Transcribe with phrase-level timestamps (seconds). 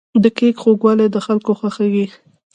[0.23, 2.05] د کیک خوږوالی د خلکو خوښیږي.